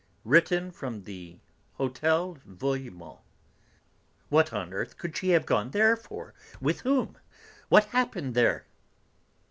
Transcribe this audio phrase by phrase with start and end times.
[0.25, 1.37] "Written from the
[1.77, 3.19] Hôtel Vouillemont.
[4.29, 6.33] What on earth can she have gone there for?
[6.59, 7.19] With whom?
[7.69, 8.65] What happened there?"